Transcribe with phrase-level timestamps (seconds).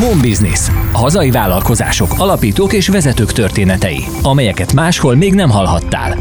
[0.00, 0.68] Home Business.
[0.92, 6.16] Hazai vállalkozások, alapítók és vezetők történetei, amelyeket máshol még nem hallhattál.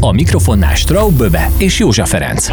[0.00, 2.48] A mikrofonnál Straub Böbe és Józsa Ferenc.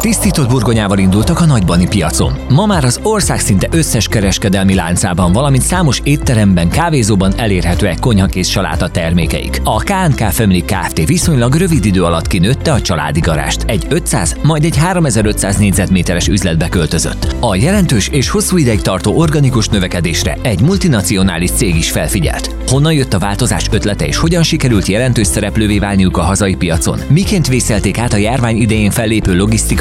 [0.00, 2.32] Tisztított burgonyával indultak a nagybani piacon.
[2.48, 8.88] Ma már az ország szinte összes kereskedelmi láncában, valamint számos étteremben, kávézóban elérhetőek konyhakész saláta
[8.88, 9.60] termékeik.
[9.64, 11.06] A KNK Family Kft.
[11.06, 13.62] viszonylag rövid idő alatt kinőtte a családi garást.
[13.62, 17.36] Egy 500, majd egy 3500 négyzetméteres üzletbe költözött.
[17.40, 22.54] A jelentős és hosszú ideig tartó organikus növekedésre egy multinacionális cég is felfigyelt.
[22.68, 27.00] Honnan jött a változás ötlete és hogyan sikerült jelentős szereplővé válniuk a hazai piacon?
[27.08, 29.34] Miként vészelték át a járvány idején fellépő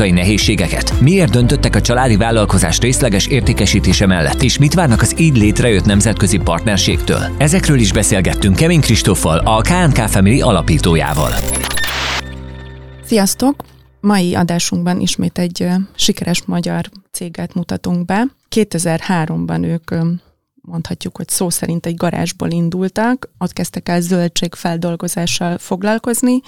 [0.04, 1.00] logisztikai nehézségeket?
[1.02, 4.42] Miért döntöttek a családi vállalkozás részleges értékesítése mellett?
[4.42, 7.22] És mit várnak az így létrejött nemzetközi partnerségtől?
[7.38, 11.32] Ezekről is beszélgettünk Kevin Kristóffal, a KNK Family alapítójával.
[13.06, 13.64] Sziasztok!
[14.00, 18.26] Mai adásunkban ismét egy sikeres magyar céget mutatunk be.
[18.56, 19.92] 2003-ban ők
[20.62, 26.42] mondhatjuk, hogy szó szerint egy garázsból indultak, ott kezdtek el zöldségfeldolgozással foglalkozni,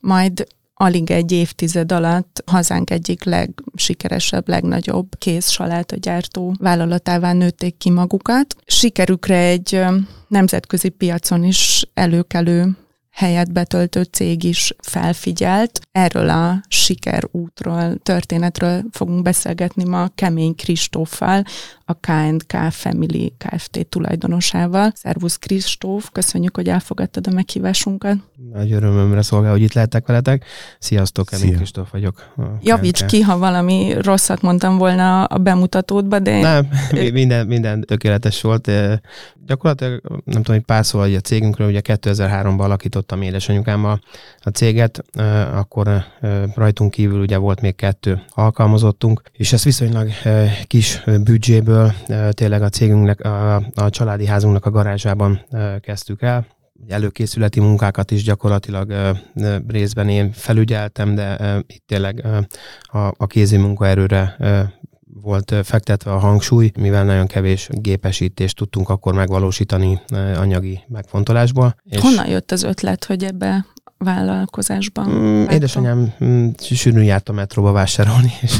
[0.00, 0.46] majd
[0.78, 5.58] alig egy évtized alatt hazánk egyik legsikeresebb, legnagyobb kész
[5.96, 8.56] gyártó vállalatává nőtték ki magukat.
[8.66, 9.84] Sikerükre egy
[10.28, 12.76] nemzetközi piacon is előkelő
[13.16, 15.80] helyet betöltő cég is felfigyelt.
[15.92, 21.42] Erről a sikerútról, történetről fogunk beszélgetni ma Kemény Kristóffal,
[21.84, 23.86] a K&K Family Kft.
[23.88, 24.92] tulajdonosával.
[24.94, 28.16] Szervusz Kristóf, köszönjük, hogy elfogadtad a meghívásunkat.
[28.52, 30.44] Nagy örömömre szolgál, hogy itt lehetek veletek.
[30.78, 31.56] Sziasztok, Kemény Szia.
[31.56, 32.34] Kristóf vagyok.
[32.62, 36.40] Javíts ki, ha valami rosszat mondtam volna a bemutatódba, de...
[36.40, 36.68] Nem,
[37.12, 38.70] minden, minden tökéletes volt.
[39.46, 42.68] Gyakorlatilag nem tudom, hogy pár szó a cégünkről, ugye 2003-ban
[43.06, 44.00] alakítottam édesanyukámmal
[44.40, 45.04] a céget,
[45.52, 46.04] akkor
[46.54, 50.08] rajtunk kívül ugye volt még kettő alkalmazottunk, és ezt viszonylag
[50.66, 51.92] kis büdzséből
[52.30, 55.40] tényleg a cégünknek, a, a családi házunknak a garázsában
[55.80, 56.46] kezdtük el,
[56.88, 58.92] előkészületi munkákat is gyakorlatilag
[59.68, 62.24] részben én felügyeltem, de itt tényleg
[62.82, 64.36] a, a kézi munkaerőre
[65.20, 70.00] volt fektetve a hangsúly, mivel nagyon kevés gépesítést tudtunk akkor megvalósítani
[70.36, 71.76] anyagi megfontolásból.
[71.84, 73.66] És Honnan jött az ötlet, hogy ebbe
[73.98, 75.08] vállalkozásban?
[75.08, 78.58] Mm, édesanyám mm, sűrűn járt a metróba vásárolni, és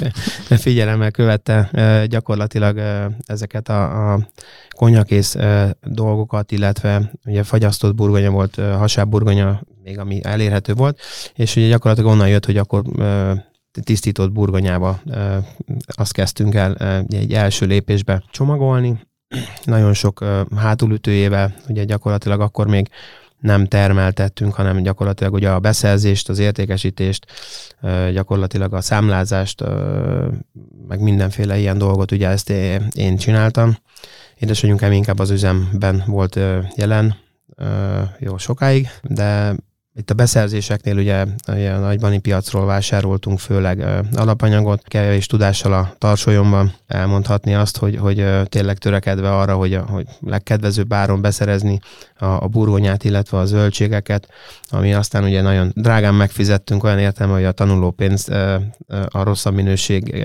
[0.49, 1.71] figyelemmel követte
[2.07, 2.81] gyakorlatilag
[3.27, 4.29] ezeket a, a
[4.77, 5.37] konyakész
[5.83, 11.01] dolgokat, illetve ugye fagyasztott burgonya volt, hasább burgonya, még ami elérhető volt,
[11.35, 12.83] és ugye gyakorlatilag onnan jött, hogy akkor
[13.83, 15.01] tisztított burgonyába
[15.87, 16.75] azt kezdtünk el
[17.09, 19.01] egy első lépésbe csomagolni,
[19.65, 20.25] nagyon sok
[20.57, 22.89] hátulütőjével, ugye gyakorlatilag akkor még
[23.39, 27.27] nem termeltettünk, hanem gyakorlatilag ugye a beszerzést, az értékesítést,
[28.13, 29.65] gyakorlatilag a számlázást,
[30.89, 32.51] meg mindenféle ilyen dolgot, ugye ezt
[32.95, 33.77] én csináltam.
[34.39, 36.41] Édesanyunkám inkább az üzemben volt
[36.77, 37.17] jelen
[38.19, 39.57] jó sokáig, de
[39.99, 43.85] itt a beszerzéseknél ugye, ugye a nagybani piacról vásároltunk főleg
[44.15, 46.73] alapanyagot, kevés tudással a tarsolyomban.
[46.87, 51.79] Elmondhatni azt, hogy, hogy tényleg törekedve arra, hogy, a, hogy legkedvezőbb áron beszerezni
[52.19, 54.29] a, a burgonyát, illetve a zöldségeket,
[54.69, 58.29] ami aztán ugye nagyon drágán megfizettünk olyan értelme, hogy a tanulópénz
[59.09, 60.25] a rosszabb minőség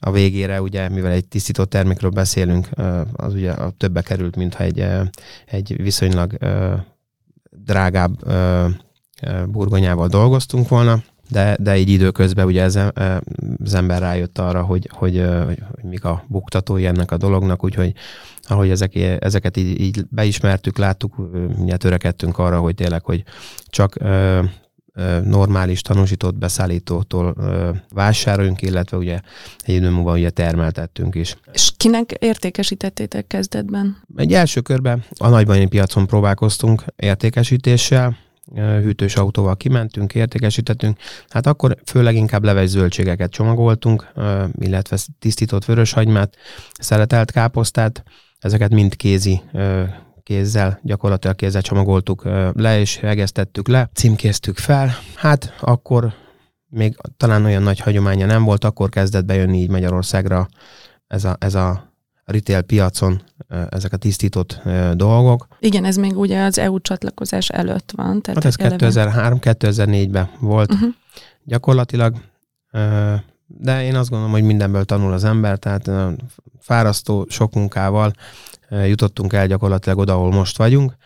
[0.00, 2.68] a végére, ugye, mivel egy tisztított termékről beszélünk,
[3.12, 4.86] az ugye a többe került, mintha egy,
[5.46, 6.38] egy viszonylag
[7.64, 8.32] drágább
[9.46, 12.78] burgonyával dolgoztunk volna, de, de így időközben ugye ez,
[13.64, 17.92] az ember rájött arra, hogy, hogy, hogy, hogy mik a buktatói ennek a dolognak, úgyhogy
[18.42, 21.14] ahogy ezek, ezeket így, így beismertük, láttuk,
[21.58, 23.22] ugye törekedtünk arra, hogy tényleg, hogy
[23.66, 23.94] csak
[25.24, 27.34] normális tanúsított beszállítótól
[27.90, 29.20] vásároljunk, illetve ugye
[29.58, 31.36] egy idő múlva ugye termeltettünk is.
[31.52, 34.02] És kinek értékesítettétek kezdetben?
[34.16, 38.16] Egy első körben a nagybani piacon próbálkoztunk értékesítéssel,
[38.54, 40.98] hűtős autóval kimentünk, értékesítettünk.
[41.28, 44.12] Hát akkor főleg inkább leves zöldségeket csomagoltunk,
[44.58, 46.36] illetve tisztított vöröshagymát,
[46.78, 48.02] szeletelt káposztát,
[48.38, 49.40] ezeket mind kézi
[50.28, 54.90] kézzel, gyakorlatilag kézzel csomagoltuk le, és egeztettük le, címkéztük fel.
[55.14, 56.12] Hát akkor
[56.66, 60.48] még talán olyan nagy hagyománya nem volt, akkor kezdett bejönni így Magyarországra
[61.06, 61.92] ez a, ez a
[62.24, 63.22] retail piacon
[63.68, 64.60] ezek a tisztított
[64.94, 65.46] dolgok.
[65.60, 68.22] Igen, ez még ugye az EU csatlakozás előtt van.
[68.22, 70.88] Tehát hát ez 2003-2004-ben volt uh-huh.
[71.44, 72.14] gyakorlatilag,
[73.46, 75.90] de én azt gondolom, hogy mindenből tanul az ember, tehát
[76.60, 78.12] fárasztó, sok munkával
[78.70, 80.96] jutottunk el gyakorlatilag oda, ahol most vagyunk,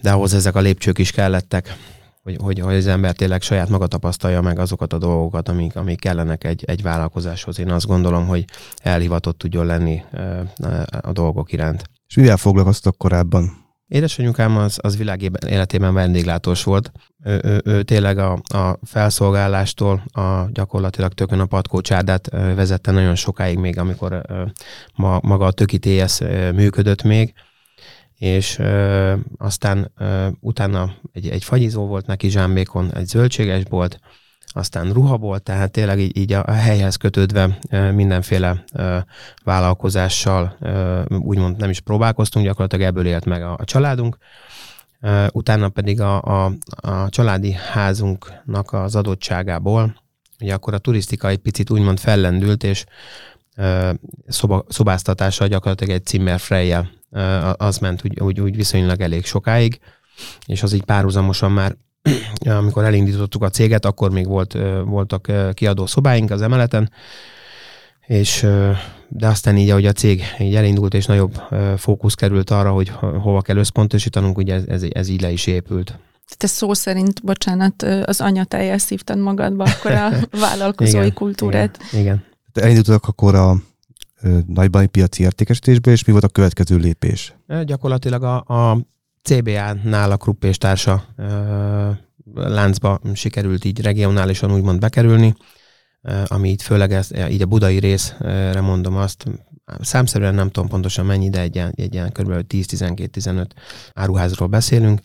[0.00, 1.76] de ahhoz ezek a lépcsők is kellettek.
[2.22, 6.00] hogy, hogy, hogy az ember tényleg saját maga tapasztalja meg azokat a dolgokat, amik, amik
[6.00, 7.58] kellenek egy, egy vállalkozáshoz.
[7.58, 8.44] Én azt gondolom, hogy
[8.82, 10.02] elhivatott tudjon lenni
[11.00, 11.84] a dolgok iránt.
[12.08, 13.63] És mivel foglalkoztak korábban?
[13.94, 16.92] Édesanyukám az, az világ életében vendéglátós volt.
[17.24, 23.58] Ő, ő, ő tényleg a, a felszolgálástól a gyakorlatilag tökön a patkócsárdát vezette nagyon sokáig
[23.58, 24.20] még, amikor
[24.94, 26.20] ma, maga a töki TS
[26.54, 27.32] működött még,
[28.18, 33.98] és ö, aztán ö, utána egy, egy fagyizó volt neki zsámbékon, egy zöldséges volt,
[34.56, 37.58] aztán ruha volt, tehát tényleg így, így a helyhez kötődve
[37.92, 38.64] mindenféle
[39.44, 40.56] vállalkozással
[41.08, 44.16] úgymond nem is próbálkoztunk, gyakorlatilag ebből élt meg a, a családunk.
[45.32, 50.02] Utána pedig a, a, a családi házunknak az adottságából,
[50.40, 52.84] ugye akkor a turisztika egy picit úgymond fellendült, és
[54.26, 56.90] szoba, szobáztatása gyakorlatilag egy Zimmer Freyjel
[57.56, 59.80] az ment úgy, úgy, úgy viszonylag elég sokáig,
[60.46, 61.76] és az így párhuzamosan már
[62.44, 66.90] amikor elindítottuk a céget, akkor még volt, voltak kiadó szobáink az emeleten,
[68.06, 68.46] és
[69.08, 71.40] de aztán így, ahogy a cég így elindult, és nagyobb
[71.76, 75.98] fókusz került arra, hogy hova kell összpontosítanunk, ugye ez, ez, ez így le is épült.
[76.36, 80.10] Te szó szerint, bocsánat, az anyateljes szívtad magadba akkor a
[80.46, 81.78] vállalkozói igen, kultúrát.
[81.92, 82.02] Igen.
[82.02, 82.24] igen.
[82.52, 83.56] Elindultak akkor a
[84.46, 87.34] nagybani piaci értékesítésbe, és mi volt a következő lépés?
[87.64, 88.78] Gyakorlatilag a, a
[89.24, 91.04] CBA-nál a Krupp és társa
[92.34, 95.34] láncba sikerült így regionálisan úgymond bekerülni,
[96.26, 99.24] ami itt főleg ez, így a budai részre mondom azt,
[99.80, 102.44] számszerűen nem tudom pontosan mennyi, de egy ilyen, egy ilyen kb.
[102.48, 103.46] 10-12-15
[103.92, 105.00] áruházról beszélünk.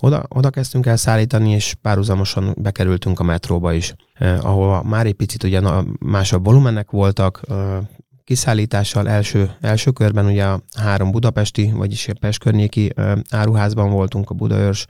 [0.00, 5.14] Oda, oda kezdtünk el szállítani, és párhuzamosan bekerültünk a metróba is, eh, ahol már egy
[5.14, 5.60] picit ugye
[5.98, 7.78] másabb volumenek voltak, eh,
[8.24, 12.92] kiszállítással első, első körben ugye a három budapesti, vagyis a Pest környéki
[13.30, 14.86] áruházban voltunk, a Budaörs,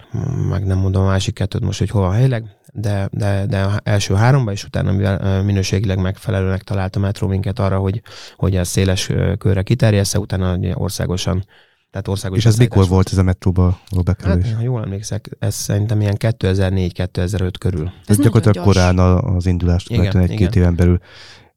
[0.49, 4.15] meg nem mondom a másik kettőt most, hogy hova helyleg, de, de, de a első
[4.15, 8.03] háromba, és utána mivel minőségileg megfelelőnek találta a metró minket arra, hogy,
[8.37, 11.45] hogy ez széles körre kiterjessze, utána országosan
[11.93, 14.47] tehát országos És ez mikor volt ez a metróba a bekerülés?
[14.47, 17.87] Hát, ha jól emlékszek, ez szerintem ilyen 2004-2005 körül.
[18.07, 21.01] Ez, ez gyakorlatilag korán az indulást, igen, egy-két éven belül.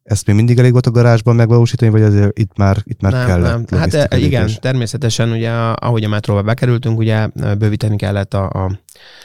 [0.05, 3.25] Ezt még mindig elég volt a garázsban megvalósítani, vagy azért itt már, itt már nem,
[3.25, 3.69] kellett?
[3.69, 3.79] Nem.
[3.79, 8.79] Hát e, igen, természetesen ugye ahogy a metróba bekerültünk, ugye bővíteni kellett a, a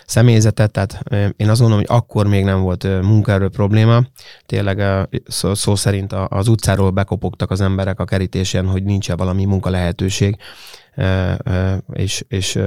[0.07, 1.03] személyzetet, tehát
[1.37, 4.03] én azt gondolom, hogy akkor még nem volt munkaerő probléma.
[4.47, 9.71] Tényleg szó, szó szerint az utcáról bekopogtak az emberek a kerítésen, hogy nincs-e valami munka
[9.71, 10.37] lehetőség
[11.93, 12.59] és, és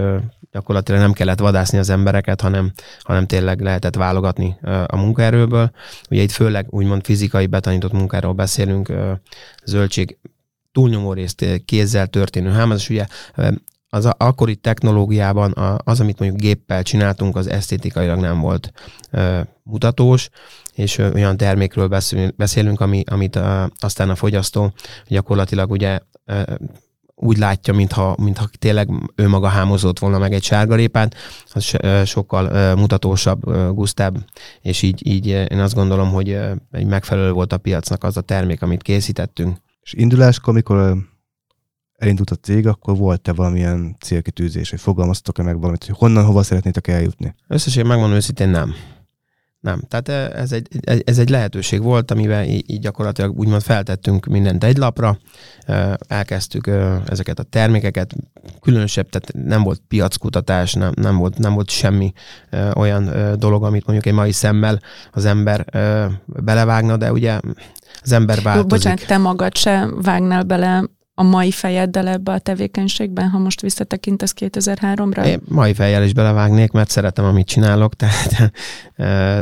[0.52, 5.72] gyakorlatilag nem kellett vadászni az embereket, hanem, hanem tényleg lehetett válogatni a munkaerőből.
[6.10, 8.94] Ugye itt főleg úgymond fizikai betanított munkáról beszélünk,
[9.66, 10.18] zöldség
[10.72, 13.06] túlnyomó részt kézzel történő hámozás, ugye
[13.90, 15.54] az akkori technológiában
[15.84, 18.72] az, amit mondjuk géppel csináltunk, az esztétikailag nem volt
[19.64, 20.30] mutatós,
[20.74, 22.00] és olyan termékről
[22.36, 23.40] beszélünk, ami, amit
[23.80, 24.74] aztán a fogyasztó
[25.08, 26.00] gyakorlatilag ugye
[27.15, 31.15] úgy látja, mintha, mintha tényleg ő maga hámozott volna meg egy sárgarépát,
[31.54, 34.18] az sokkal mutatósabb, gusztább,
[34.62, 36.39] és így, így én azt gondolom, hogy
[36.71, 39.57] egy megfelelő volt a piacnak az a termék, amit készítettünk.
[39.81, 40.98] És induláskor, amikor
[41.98, 46.88] elindult a cég, akkor volt-e valamilyen célkitűzés, hogy fogalmaztok-e meg valamit, hogy honnan, hova szeretnétek
[46.88, 47.36] eljutni?
[47.48, 48.74] Összesen megmondom őszintén nem.
[49.63, 49.81] Nem.
[49.88, 50.68] Tehát ez egy,
[51.06, 55.18] ez egy lehetőség volt, amivel így gyakorlatilag úgymond feltettünk mindent egy lapra,
[56.07, 56.71] elkezdtük
[57.06, 58.15] ezeket a termékeket,
[58.62, 62.13] különösebb, tehát nem volt piackutatás, nem, nem, volt, nem volt semmi
[62.74, 64.79] olyan dolog, amit mondjuk egy mai szemmel
[65.12, 65.65] az ember
[66.25, 67.39] belevágna, de ugye
[68.01, 68.70] az ember változik.
[68.70, 70.84] Bocsánat, te magad se vágnál bele
[71.15, 75.25] a mai fejeddel ebbe a tevékenységben, ha most visszatekintesz 2003-ra?
[75.25, 78.51] Én mai fejjel is belevágnék, mert szeretem, amit csinálok, tehát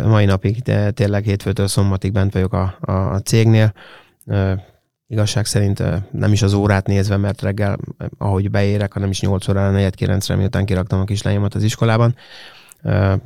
[0.06, 3.74] mai napig de tényleg hétfőtől szombatig bent vagyok a, a, a cégnél.
[5.08, 7.78] Igazság szerint nem is az órát nézve, mert reggel,
[8.18, 12.16] ahogy beérek, hanem is 8 órára, 4 9 miután kiraktam a kislányomat az iskolában,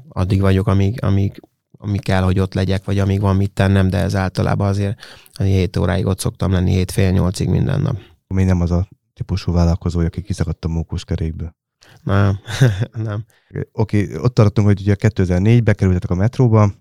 [0.09, 1.41] addig vagyok, amíg, amíg
[1.77, 4.99] amíg kell, hogy ott legyek, vagy amíg van mit tennem, de ez általában azért
[5.39, 7.97] 7 óráig ott szoktam lenni, 7 fél 8-ig minden nap
[8.27, 11.55] még nem az a típusú vállalkozó, aki kiszakadt a mókuskerékből.
[12.03, 12.39] Nem,
[13.08, 13.25] nem.
[13.72, 16.72] Oké, okay, ott tartottunk, hogy ugye 2004 bekerültetek a metróba,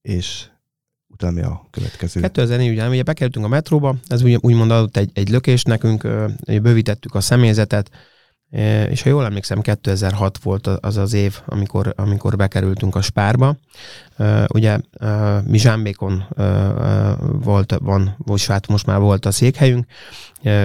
[0.00, 0.48] és
[1.06, 2.20] utána mi a következő?
[2.20, 6.02] 2004 ugye, ugye bekerültünk a metróba, ez úgy, úgymond adott egy, egy lökést nekünk,
[6.46, 7.90] bővítettük a személyzetet,
[8.90, 13.56] és ha jól emlékszem, 2006 volt az az év, amikor, amikor bekerültünk a Spárba.
[14.54, 14.78] Ugye
[15.44, 16.24] mi Zsámbékon
[17.20, 19.86] volt, van, vagy hát most már volt a székhelyünk,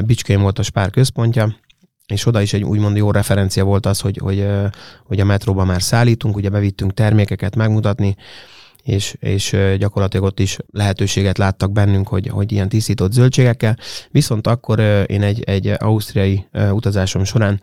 [0.05, 1.55] Bicskén volt a Spár központja,
[2.07, 4.47] és oda is egy úgymond jó referencia volt az, hogy, hogy,
[5.03, 8.15] hogy a metróban már szállítunk, ugye bevittünk termékeket megmutatni,
[8.83, 13.77] és, és gyakorlatilag ott is lehetőséget láttak bennünk, hogy, hogy ilyen tisztított zöldségekkel.
[14.11, 17.61] Viszont akkor én egy, egy ausztriai utazásom során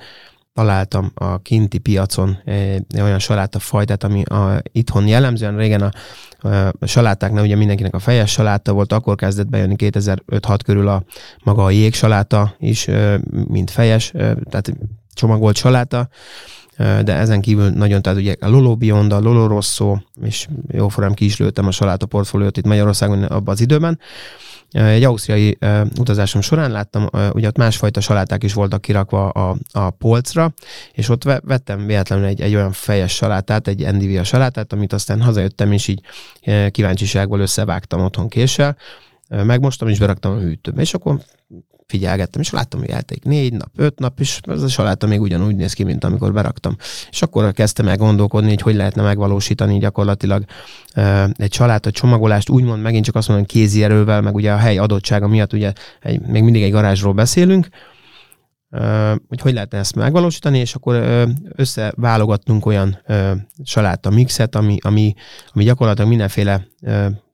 [0.55, 5.91] találtam a kinti piacon egy olyan salátafajtát, ami a, itthon jellemzően régen a,
[6.79, 11.05] a salátáknál ugye mindenkinek a fejes saláta volt, akkor kezdett bejönni 2005-6 körül a
[11.45, 12.89] maga a jégsaláta is,
[13.31, 14.11] mint fejes,
[14.51, 14.73] tehát
[15.15, 16.09] csomagolt saláta,
[16.81, 21.25] de ezen kívül nagyon, tehát ugye a Lolo Bionda, a Lolo Rosso, és jóformán ki
[21.25, 23.99] is lőttem a saláta portfóliót itt Magyarországon abban az időben,
[24.73, 29.57] egy ausztriai uh, utazásom során láttam, uh, ugye ott másfajta saláták is voltak kirakva a,
[29.73, 30.53] a polcra,
[30.93, 35.73] és ott vettem véletlenül egy, egy olyan fejes salátát, egy Endivia salátát, amit aztán hazajöttem,
[35.73, 36.01] és így
[36.47, 38.77] uh, kíváncsiságból összevágtam otthon késsel,
[39.29, 40.81] megmostam, és beraktam a hűtőbe.
[40.81, 41.21] És akkor
[41.91, 45.57] figyelgettem, és láttam, hogy elték négy nap, öt nap, és ez a saláta még ugyanúgy
[45.57, 46.77] néz ki, mint amikor beraktam.
[47.11, 50.45] És akkor kezdtem el gondolkodni, hogy hogy lehetne megvalósítani gyakorlatilag
[51.37, 55.29] egy saláta csomagolást, úgymond megint csak azt mondom, kézi erővel, meg ugye a hely adottsága
[55.29, 57.69] miatt ugye egy, még mindig egy garázsról beszélünk,
[59.29, 63.03] hogy hogy lehetne ezt megvalósítani, és akkor összeválogattunk olyan
[63.65, 65.15] saláta mixet, ami, ami,
[65.53, 66.67] ami gyakorlatilag mindenféle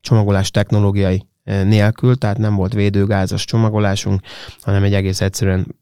[0.01, 4.21] csomagolás technológiai nélkül, tehát nem volt védőgázos csomagolásunk,
[4.61, 5.77] hanem egy egész egyszerűen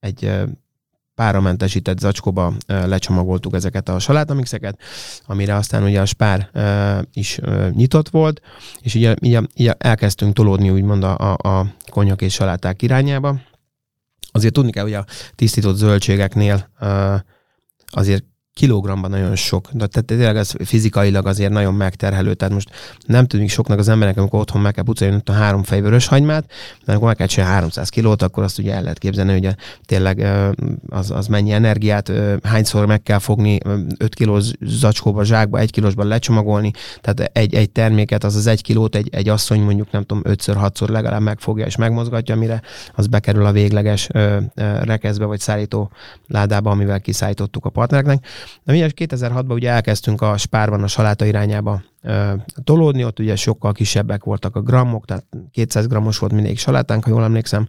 [0.00, 0.32] egy
[1.14, 4.80] páramentesített zacskóba lecsomagoltuk ezeket a salátamixeket,
[5.26, 6.50] amire aztán ugye a spár
[7.12, 7.38] is
[7.70, 8.40] nyitott volt,
[8.80, 13.40] és így, így, így elkezdtünk tolódni úgymond a, a konyak és saláták irányába.
[14.30, 16.70] Azért tudni kell, hogy a tisztított zöldségeknél
[17.86, 18.24] azért
[18.56, 19.68] kilogramban nagyon sok.
[19.72, 22.34] De tehát tényleg ez fizikailag azért nagyon megterhelő.
[22.34, 22.70] Tehát most
[23.06, 26.44] nem tűnik soknak az emberek, amikor otthon meg kell pucolni a három fej vörös hagymát,
[26.84, 30.26] de amikor meg kell csinálni 300 kilót, akkor azt ugye el lehet képzelni, hogy tényleg
[30.88, 33.58] az, az mennyi energiát, hányszor meg kell fogni
[33.98, 36.70] 5 kilós zacskóba, zsákba, 1 kilósban lecsomagolni,
[37.00, 40.88] tehát egy, egy terméket, az az egy kilót egy, egy asszony mondjuk nem tudom, 5-6-szor
[40.88, 42.62] legalább megfogja és megmozgatja, mire
[42.94, 44.08] az bekerül a végleges
[44.82, 45.90] rekeszbe vagy szállító
[46.28, 48.24] ládába, amivel kiszállítottuk a partnereknek.
[48.64, 51.82] De mi 2006-ban ugye elkezdtünk a spárban a saláta irányába
[52.64, 57.10] tolódni, ott ugye sokkal kisebbek voltak a grammok, tehát 200 grammos volt mindig salátánk, ha
[57.10, 57.68] jól emlékszem.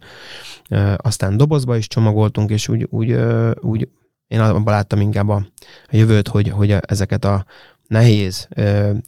[0.96, 3.16] Aztán dobozba is csomagoltunk, és úgy, úgy,
[3.60, 3.88] úgy
[4.26, 5.46] én abban láttam inkább a,
[5.90, 7.44] jövőt, hogy, hogy ezeket a
[7.86, 8.48] nehéz,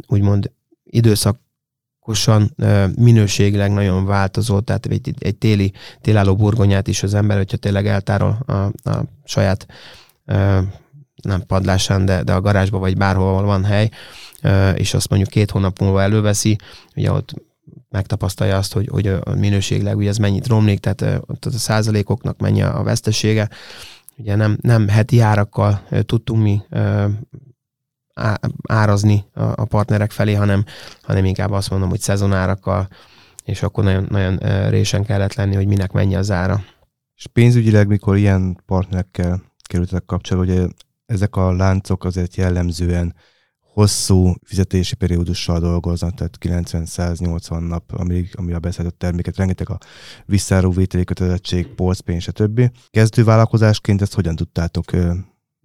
[0.07, 0.51] úgymond
[0.85, 2.55] időszakosan
[2.97, 8.39] minőségileg nagyon változó, tehát egy, egy téli, télálló burgonyát is az ember, hogyha tényleg eltárol
[8.47, 8.53] a,
[8.91, 9.67] a saját
[11.23, 13.91] nem padlásán, de, de a garázsba vagy bárhol van hely,
[14.75, 16.59] és azt mondjuk két hónap múlva előveszi,
[16.97, 17.35] ugye ott
[17.89, 22.63] megtapasztalja azt, hogy, hogy a minőségileg ugye ez mennyit romlik, tehát ott a százalékoknak mennyi
[22.63, 23.49] a vesztesége.
[24.17, 26.63] Ugye nem, nem heti árakkal tudtunk mi
[28.69, 30.65] árazni a partnerek felé, hanem,
[31.03, 32.89] hanem inkább azt mondom, hogy szezonárakkal,
[33.45, 34.37] és akkor nagyon, nagyon
[34.69, 36.65] résen kellett lenni, hogy minek mennyi az ára.
[37.17, 40.75] És pénzügyileg, mikor ilyen partnerekkel kerültek kapcsolatba, hogy
[41.11, 43.15] ezek a láncok azért jellemzően
[43.61, 49.79] hosszú fizetési periódussal dolgoznak, tehát 90-180 nap, amíg, amíg a beszállított terméket, rengeteg a
[50.27, 52.71] visszáróvételi kötelezettség, polcpénz, stb.
[52.91, 54.85] Kezdő vállalkozásként ezt hogyan tudtátok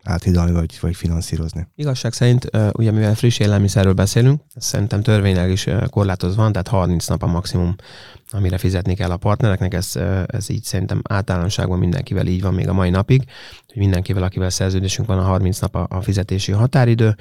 [0.05, 1.67] áthidalni vagy, vagy finanszírozni?
[1.75, 7.23] Igazság szerint, ugye mivel friss élelmiszerről beszélünk, szerintem törvényleg is korlátozva van, tehát 30 nap
[7.23, 7.75] a maximum,
[8.31, 9.95] amire fizetni kell a partnereknek, ez,
[10.25, 13.23] ez így szerintem általánosságban mindenkivel így van még a mai napig,
[13.67, 17.15] hogy mindenkivel, akivel szerződésünk van, a 30 nap a, a fizetési határidő.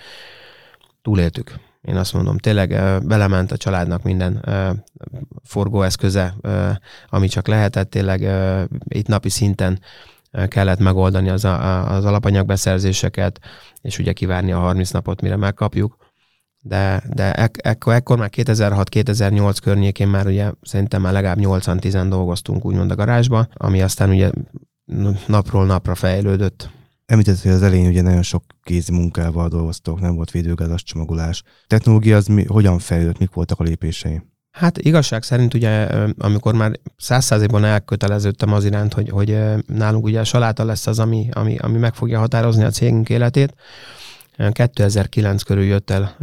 [1.02, 1.58] Túléltük.
[1.82, 2.68] Én azt mondom, tényleg
[3.06, 4.44] belement a családnak minden
[5.42, 6.34] forgóeszköze,
[7.08, 8.28] ami csak lehetett, tényleg
[8.88, 9.80] itt napi szinten
[10.48, 13.40] kellett megoldani az, a, az alapanyagbeszerzéseket,
[13.80, 15.96] és ugye kivárni a 30 napot, mire megkapjuk.
[16.60, 22.64] De, de ek, ekkor, ekkor már 2006-2008 környékén már ugye szerintem már legalább 80-10 dolgoztunk
[22.64, 24.30] úgymond a garázsba, ami aztán ugye
[25.26, 26.70] napról napra fejlődött.
[27.06, 31.42] Említett, hogy az elején ugye nagyon sok kézi munkával dolgoztok, nem volt védőgázas csomagolás.
[31.66, 34.22] Technológia az mi, hogyan fejlődött, mik voltak a lépései?
[34.54, 35.86] Hát igazság szerint ugye,
[36.18, 40.98] amikor már száz százalékban elköteleződtem az iránt, hogy, hogy nálunk ugye a saláta lesz az,
[40.98, 43.54] ami, ami, ami meg fogja határozni a cégünk életét,
[44.50, 46.16] 2009 körül jött el,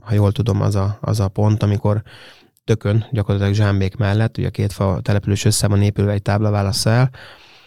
[0.00, 2.02] ha jól tudom, az a, az a pont, amikor
[2.64, 7.10] tökön, gyakorlatilag Zsámbék mellett, ugye két fa település össze van épülve egy tábla el,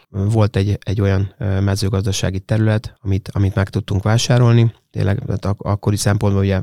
[0.09, 4.73] volt egy, egy olyan mezőgazdasági terület, amit, amit meg tudtunk vásárolni.
[4.91, 6.61] Tényleg ak- akkori szempontból ugye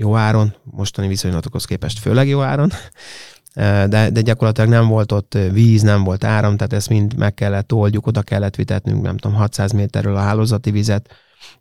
[0.00, 2.70] jó áron, mostani viszonylatokhoz képest főleg jó áron,
[3.54, 7.72] de, de gyakorlatilag nem volt ott víz, nem volt áram, tehát ezt mind meg kellett
[7.72, 11.08] oldjuk, oda kellett vitetnünk, nem tudom, 600 méterről a hálózati vizet,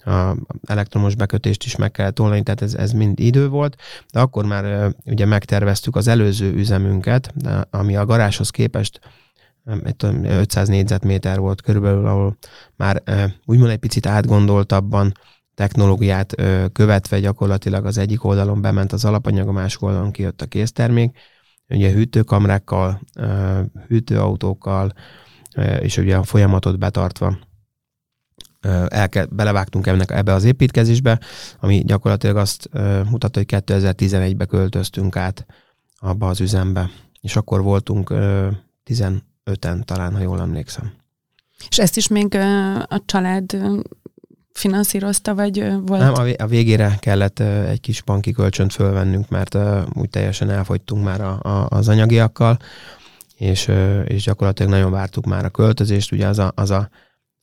[0.05, 0.35] a
[0.67, 3.75] elektromos bekötést is meg kellett oldani, tehát ez, ez mind idő volt,
[4.11, 7.33] de akkor már ugye megterveztük az előző üzemünket,
[7.69, 8.99] ami a garázshoz képest
[10.23, 12.37] 500 négyzetméter volt körülbelül, ahol
[12.75, 13.03] már
[13.45, 15.13] úgymond egy picit átgondoltabban
[15.59, 16.35] technológiát
[16.73, 21.17] követve gyakorlatilag az egyik oldalon bement az alapanyag, a másik oldalon kijött a késztermék,
[21.69, 23.01] ugye hűtőkamrákkal,
[23.87, 24.93] hűtőautókkal,
[25.79, 27.37] és ugye a folyamatot betartva
[28.87, 31.19] elke, belevágtunk ennek, ebbe az építkezésbe,
[31.59, 32.69] ami gyakorlatilag azt
[33.09, 35.45] mutatta, hogy 2011-be költöztünk át
[35.97, 36.89] abba az üzembe,
[37.21, 38.09] és akkor voltunk
[38.85, 40.91] 15-en talán, ha jól emlékszem.
[41.69, 42.35] És ezt is még
[42.87, 43.57] a család
[44.59, 46.01] finanszírozta, vagy volt?
[46.01, 49.57] Nem, a végére kellett egy kis banki kölcsönt fölvennünk, mert
[49.93, 52.59] úgy teljesen elfogytunk már a, a, az anyagiakkal,
[53.35, 53.71] és,
[54.05, 56.11] és gyakorlatilag nagyon vártuk már a költözést.
[56.11, 56.89] Ugye az a, az a,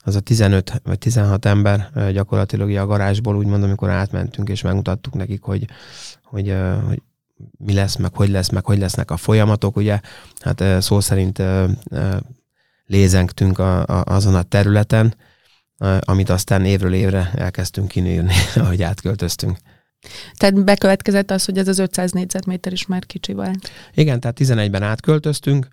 [0.04, 5.14] az a 15 vagy 16 ember gyakorlatilag a garázsból úgy mondom, amikor átmentünk, és megmutattuk
[5.14, 5.64] nekik, hogy,
[6.23, 6.56] hogy,
[6.87, 7.02] hogy
[7.58, 10.00] mi lesz, meg hogy lesz, meg hogy lesznek a folyamatok, ugye,
[10.40, 11.42] hát szó szerint
[12.87, 15.14] lézengtünk a, a, azon a területen,
[16.00, 19.59] amit aztán évről évre elkezdtünk kinőni, ahogy átköltöztünk.
[20.37, 23.71] Tehát bekövetkezett az, hogy ez az 500 négyzetméter is már kicsi volt.
[23.95, 25.68] Igen, tehát 11-ben átköltöztünk,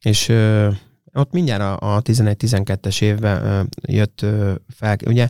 [0.00, 0.70] és ö,
[1.12, 3.62] ott mindjárt a, a 11-12-es évben ö,
[3.92, 5.28] jött ö, fel, ugye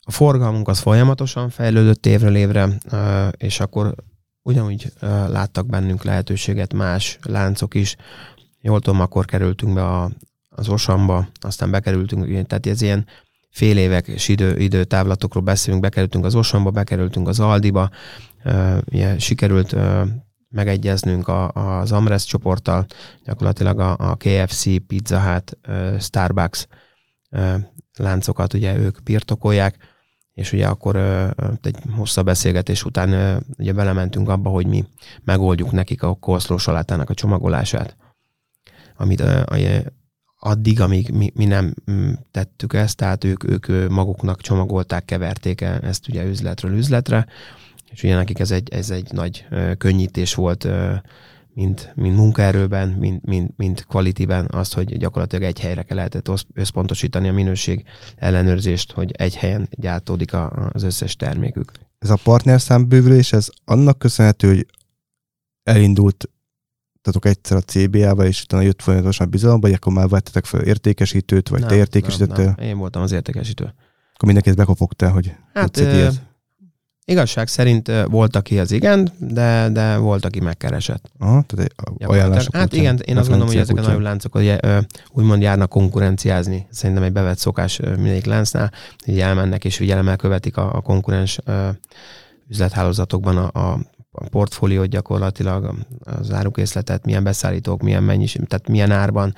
[0.00, 3.94] a forgalmunk az folyamatosan fejlődött évről évre, ö, és akkor
[4.42, 7.96] ugyanúgy ö, láttak bennünk lehetőséget más láncok is.
[8.60, 10.10] Jól tudom, akkor kerültünk be a,
[10.48, 13.06] az Osamba, aztán bekerültünk, tehát ez ilyen
[13.50, 17.90] fél évek és idő, időtávlatokról beszélünk, bekerültünk az Osonba, bekerültünk az Aldiba,
[18.86, 19.76] ugye, sikerült
[20.48, 22.86] megegyeznünk a, az Amres csoporttal,
[23.24, 25.58] gyakorlatilag a, a KFC, Pizza Hut,
[26.00, 26.66] Starbucks
[27.96, 29.76] láncokat ugye ők birtokolják,
[30.34, 30.96] és ugye akkor
[31.62, 34.84] egy hosszabb beszélgetés után ugye belementünk abba, hogy mi
[35.24, 37.96] megoldjuk nekik a koszló salátának a csomagolását,
[38.96, 39.22] amit
[40.42, 46.08] addig, amíg mi, mi nem mm, tettük ezt, tehát ők, ők maguknak csomagolták, keverték ezt
[46.08, 47.26] ugye üzletről üzletre,
[47.90, 49.46] és ugye nekik ez egy, ez egy nagy
[49.78, 50.68] könnyítés volt,
[51.54, 57.32] mint, mint munkaerőben, mint, mint, mint kvalitíven, azt, hogy gyakorlatilag egy helyre lehetett összpontosítani a
[57.32, 57.84] minőség
[58.16, 60.32] ellenőrzést, hogy egy helyen gyártódik
[60.72, 61.72] az összes termékük.
[61.98, 64.66] Ez a partnerszámbővülés, ez annak köszönhető, hogy
[65.62, 66.30] elindult
[67.02, 70.60] tatok egyszer a CBA-ba, és utána jött folyamatosan a bizalom, vagy akkor már vettetek fel
[70.60, 72.44] értékesítőt, vagy nem, te értékesítettél?
[72.44, 72.66] Nem, nem.
[72.66, 73.64] Én voltam az értékesítő.
[73.64, 76.08] Akkor mindenki ezt bekopogta, hogy hát, ö,
[77.04, 81.10] igazság szerint volt, aki az igen, de, de volt, aki megkeresett.
[81.18, 84.58] Aha, tehát ajánlások Hát igen, én azt gondolom, hogy ezek a nagyobb láncok ugye,
[85.10, 86.66] úgymond járnak konkurenciázni.
[86.70, 88.72] Szerintem egy bevett szokás mindegyik láncnál,
[89.04, 91.40] hogy elmennek és figyelemmel követik a, a konkurens
[92.48, 93.78] üzlethálózatokban a, a
[94.10, 99.34] a portfóliót gyakorlatilag, az árukészletet, milyen beszállítók, milyen mennyiség, tehát milyen árban,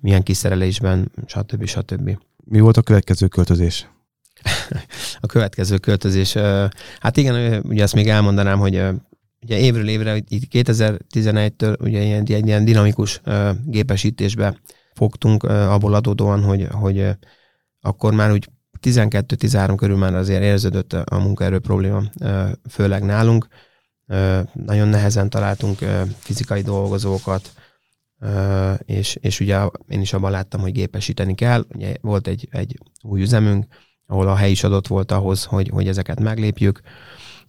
[0.00, 1.64] milyen kiszerelésben, stb.
[1.64, 2.18] stb.
[2.44, 3.88] Mi volt a következő költözés?
[5.20, 6.32] a következő költözés,
[7.00, 8.82] hát igen, ugye ezt még elmondanám, hogy
[9.42, 13.20] ugye évről évre, itt 2011-től ugye ilyen, egy ilyen dinamikus
[13.64, 14.60] gépesítésbe
[14.94, 17.08] fogtunk abból adódóan, hogy, hogy
[17.80, 18.48] akkor már úgy
[18.82, 22.02] 12-13 körül már azért érződött a munkaerő probléma,
[22.70, 23.46] főleg nálunk,
[24.52, 25.78] nagyon nehezen találtunk
[26.18, 27.52] fizikai dolgozókat,
[28.78, 31.64] és, és ugye én is abban láttam, hogy gépesíteni kell.
[31.74, 33.66] Ugye volt egy, egy új üzemünk,
[34.06, 36.80] ahol a hely is adott volt ahhoz, hogy, hogy ezeket meglépjük,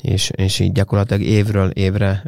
[0.02, 2.24] és, és így gyakorlatilag évről évre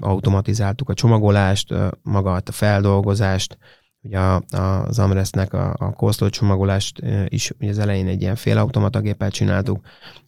[0.00, 3.58] automatizáltuk a csomagolást, magát a feldolgozást,
[4.02, 9.00] Ugye a, a, az Amresznek a, a kószlócsomagolást is ugye az elején egy ilyen félautomata
[9.00, 9.80] géppel csináltuk,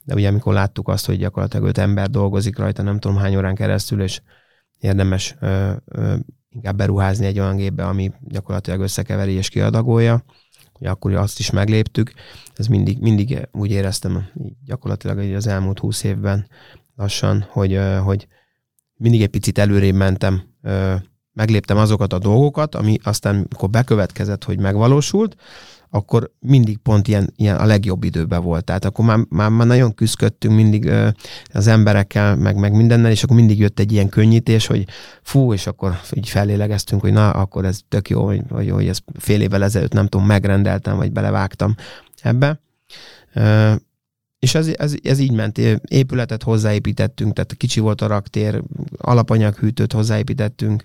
[0.05, 3.55] de ugye amikor láttuk azt, hogy gyakorlatilag öt ember dolgozik rajta, nem tudom hány órán
[3.55, 4.21] keresztül, és
[4.79, 6.15] érdemes ö, ö,
[6.49, 10.25] inkább beruházni egy olyan gépbe, ami gyakorlatilag összekeveri és kiadagolja,
[10.73, 12.13] hogy akkor azt is megléptük.
[12.55, 14.29] Ez mindig, mindig úgy éreztem
[14.65, 16.47] gyakorlatilag az elmúlt húsz évben
[16.97, 18.27] lassan, hogy, hogy
[18.95, 20.43] mindig egy picit előrébb mentem
[21.33, 25.37] megléptem azokat a dolgokat, ami aztán, amikor bekövetkezett, hogy megvalósult,
[25.95, 28.65] akkor mindig pont ilyen, ilyen a legjobb időben volt.
[28.65, 31.09] Tehát akkor már, már, már nagyon küzdöttünk mindig ö,
[31.53, 34.85] az emberekkel, meg, meg mindennel, és akkor mindig jött egy ilyen könnyítés, hogy
[35.23, 39.03] fú, és akkor így fellélegeztünk, hogy na, akkor ez tök jó, hogy, hogy, hogy ezt
[39.19, 41.75] fél évvel ezelőtt nem tudom, megrendeltem, vagy belevágtam
[42.23, 42.61] ebbe.
[43.35, 43.73] Ö,
[44.43, 45.59] és ez, ez, ez így ment.
[45.89, 48.63] Épületet hozzáépítettünk, tehát kicsi volt a raktér,
[48.97, 50.85] alapanyaghűtőt hozzáépítettünk,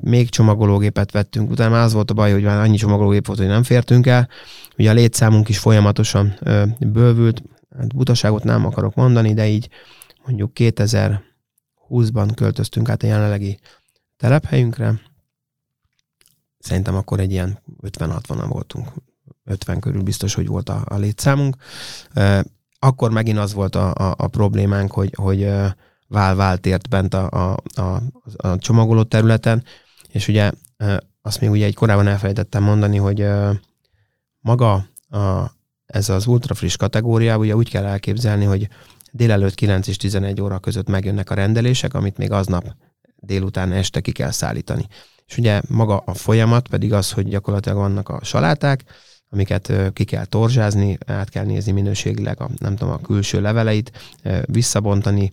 [0.00, 3.48] még csomagológépet vettünk, utána már az volt a baj, hogy már annyi csomagológép volt, hogy
[3.48, 4.28] nem fértünk el.
[4.78, 6.38] Ugye a létszámunk is folyamatosan
[6.80, 7.42] bővült,
[7.78, 9.68] hát butaságot nem akarok mondani, de így
[10.24, 13.58] mondjuk 2020-ban költöztünk át a jelenlegi
[14.16, 15.00] telephelyünkre.
[16.58, 18.88] Szerintem akkor egy ilyen 50-60-an voltunk.
[19.44, 21.56] 50 körül biztos, hogy volt a, a létszámunk.
[22.82, 25.52] Akkor megint az volt a, a, a problémánk, hogy, hogy
[26.08, 28.02] vál-vál tért bent a, a, a,
[28.36, 29.64] a csomagoló területen,
[30.08, 30.50] és ugye
[31.22, 33.26] azt még ugye egy korábban elfelejtettem mondani, hogy
[34.40, 34.72] maga
[35.08, 35.50] a,
[35.86, 38.68] ez az ultrafriss kategória, ugye úgy kell elképzelni, hogy
[39.12, 42.74] délelőtt 9 és 11 óra között megjönnek a rendelések, amit még aznap
[43.16, 44.86] délután este ki kell szállítani.
[45.26, 48.84] És ugye maga a folyamat pedig az, hogy gyakorlatilag vannak a saláták,
[49.30, 53.92] amiket ki kell torzsázni, át kell nézni minőségileg a, nem tudom, a külső leveleit,
[54.44, 55.32] visszabontani,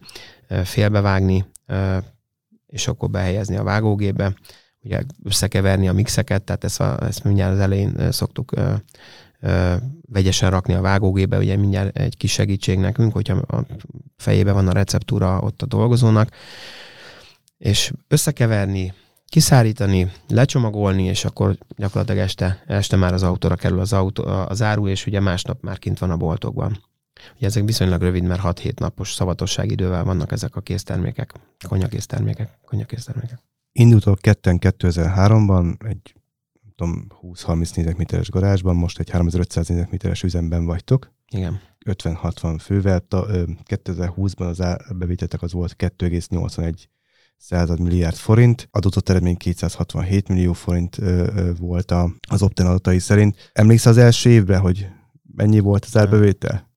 [0.63, 1.45] félbevágni,
[2.67, 4.33] és akkor behelyezni a vágógépbe,
[4.81, 8.53] ugye összekeverni a mixeket, tehát ezt, a, ezt mindjárt az elején szoktuk
[10.11, 13.65] vegyesen rakni a vágógébe, ugye mindjárt egy kis segítség nekünk, hogyha a
[14.17, 16.29] fejébe van a receptúra ott a dolgozónak,
[17.57, 18.93] és összekeverni,
[19.29, 24.87] kiszárítani, lecsomagolni, és akkor gyakorlatilag este, este már az autóra kerül az, autó, az áru,
[24.87, 26.83] és ugye másnap már kint van a boltokban.
[27.35, 31.33] Ugye ezek viszonylag rövid, mert 6-7 napos szavatosság idővel vannak ezek a késztermékek,
[31.67, 33.39] konyakésztermékek, konyakésztermékek.
[33.71, 36.15] Indultok ketten 2003-ban egy
[36.75, 41.11] tudom, 20-30 négyzetméteres garázsban, most egy 3500 négyzetméteres üzemben vagytok.
[41.29, 41.59] Igen.
[41.85, 43.03] 50-60 fővel.
[43.09, 46.73] 2020-ban az bevételtek az volt 2,81
[47.37, 52.99] század milliárd forint, adott eredmény 267 millió forint ö, ö, volt a, az Opten adatai
[52.99, 53.51] szerint.
[53.53, 54.87] Emlékszel az első évben, hogy
[55.35, 56.69] mennyi volt az árbevétel?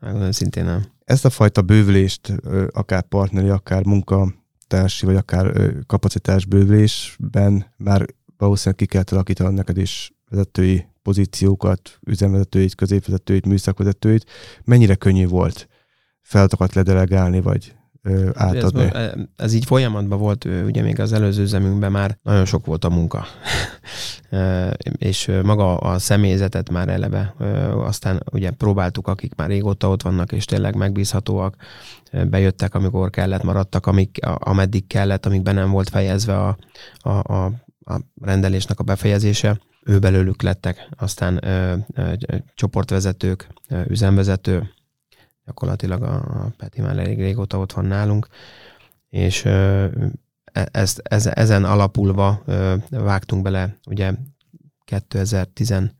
[0.00, 0.84] Megmondom, szintén nem.
[1.04, 8.78] Ezt a fajta bővülést, ö, akár partneri, akár munkatársi, vagy akár kapacitás bővülésben már valószínűleg
[8.78, 14.24] ki kell alakítani neked is vezetői pozíciókat, üzemvezetőit, középvezetőit, műszakvezetőit.
[14.64, 15.68] Mennyire könnyű volt
[16.20, 17.79] feladatokat ledelegálni, vagy ö,
[18.34, 18.90] átadni?
[18.94, 22.90] Ez, ez így folyamatban volt, ugye még az előző üzemünkben már nagyon sok volt a
[22.90, 23.24] munka.
[24.98, 27.34] és maga a személyzetet már eleve,
[27.76, 31.56] aztán ugye próbáltuk, akik már régóta ott vannak, és tényleg megbízhatóak,
[32.30, 36.56] bejöttek, amikor kellett, maradtak, amik, ameddig kellett, amikben nem volt fejezve a,
[36.98, 37.44] a, a,
[37.84, 39.60] a rendelésnek a befejezése.
[39.84, 42.12] Ő belőlük lettek, aztán ö, ö,
[42.54, 44.70] csoportvezetők, ö, üzemvezető,
[45.50, 48.26] gyakorlatilag a, a Peti már elég régóta ott van nálunk,
[49.08, 49.90] és e,
[50.52, 52.42] ezt, ez, ezen alapulva
[52.90, 54.12] vágtunk bele, ugye
[54.84, 55.90] 2018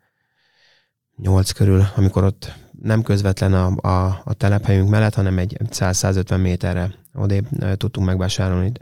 [1.54, 7.46] körül, amikor ott nem közvetlen a, a, a telephelyünk mellett, hanem egy 100-150 méterre odébb
[7.76, 8.72] tudtunk megvásárolni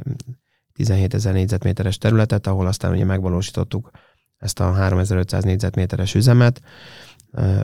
[0.72, 3.90] 17 ezer négyzetméteres területet, ahol aztán ugye megvalósítottuk
[4.38, 6.60] ezt a 3500 négyzetméteres üzemet.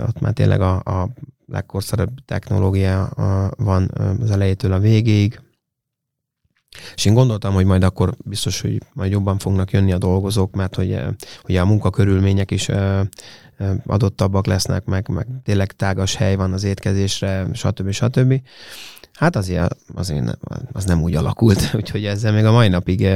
[0.06, 1.08] Ott már tényleg a, a
[1.46, 3.10] legkorszerűbb technológia
[3.56, 5.40] van az elejétől a végéig.
[6.94, 10.74] És én gondoltam, hogy majd akkor biztos, hogy majd jobban fognak jönni a dolgozók, mert
[10.74, 11.00] hogy
[11.48, 12.70] ugye a munkakörülmények is
[13.86, 17.90] adottabbak lesznek, meg, meg tényleg tágas hely van az étkezésre, stb.
[17.90, 18.40] stb.
[19.12, 20.38] Hát azért, azért
[20.72, 23.08] az nem úgy alakult, úgyhogy ezzel még a mai napig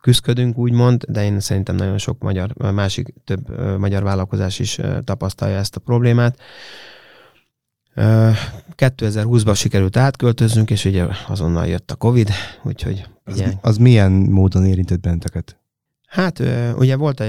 [0.00, 5.76] küzdködünk, úgymond, de én szerintem nagyon sok magyar, másik több magyar vállalkozás is tapasztalja ezt
[5.76, 6.38] a problémát.
[8.76, 12.30] 2020-ban sikerült átköltöznünk, és ugye azonnal jött a Covid,
[12.62, 13.06] úgyhogy...
[13.24, 15.58] Az, az milyen módon érintett benteket?
[16.08, 16.42] Hát
[16.76, 17.22] ugye volt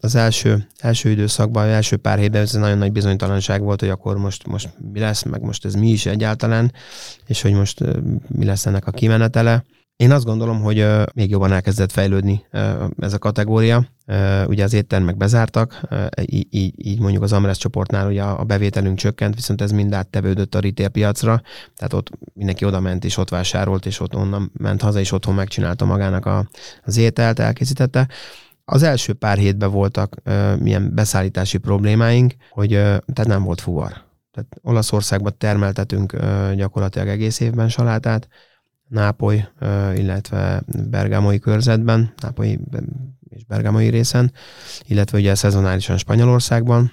[0.00, 4.16] az első, első időszakban, az első pár hétben ez nagyon nagy bizonytalanság volt, hogy akkor
[4.16, 6.72] most, most mi lesz, meg most ez mi is egyáltalán,
[7.26, 7.80] és hogy most
[8.28, 9.64] mi lesz ennek a kimenetele.
[9.96, 12.44] Én azt gondolom, hogy még jobban elkezdett fejlődni
[12.98, 13.86] ez a kategória.
[14.46, 15.80] Ugye az éttermek bezártak,
[16.24, 20.60] így, így, mondjuk az Amres csoportnál ugye a bevételünk csökkent, viszont ez mind áttevődött a
[20.60, 21.42] retail piacra,
[21.76, 25.34] tehát ott mindenki oda ment és ott vásárolt, és ott onnan ment haza, és otthon
[25.34, 26.48] megcsinálta magának a,
[26.84, 28.08] az ételt, elkészítette.
[28.64, 30.16] Az első pár hétben voltak
[30.58, 33.92] milyen beszállítási problémáink, hogy tehát nem volt fuvar.
[34.32, 36.16] Tehát Olaszországban termeltetünk
[36.54, 38.28] gyakorlatilag egész évben salátát,
[38.92, 39.48] Nápoly,
[39.94, 42.58] illetve Bergámoi körzetben, Nápoly
[43.28, 44.32] és Bergámoi részen,
[44.86, 46.92] illetve ugye szezonálisan Spanyolországban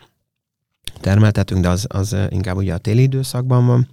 [1.00, 3.88] termeltetünk, de az, az inkább ugye a téli időszakban van.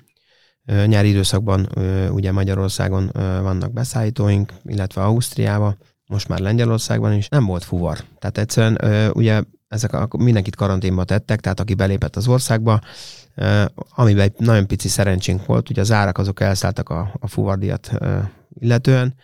[0.87, 1.69] Nyári időszakban
[2.11, 3.11] ugye Magyarországon
[3.43, 7.99] vannak beszállítóink, illetve Ausztriába, most már Lengyelországban is nem volt fuvar.
[8.19, 12.81] Tehát egyszerűen ugye ezek a, mindenkit karanténba tettek, tehát aki belépett az országba,
[13.95, 17.91] amiben egy nagyon pici szerencsénk volt, ugye az árak azok elszálltak a, a fuvardiat
[18.59, 19.15] illetően,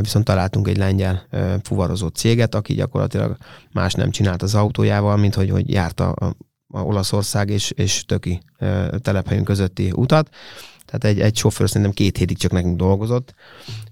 [0.00, 1.26] viszont találtunk egy lengyel
[1.62, 3.36] fuvarozó céget, aki gyakorlatilag
[3.72, 6.34] más nem csinált az autójával, mint hogy, hogy járta a,
[6.68, 8.40] a Olaszország és, és Töki
[8.98, 10.28] telephelyünk közötti utat.
[10.84, 13.34] Tehát egy, egy sofőr szerintem két hétig csak nekünk dolgozott,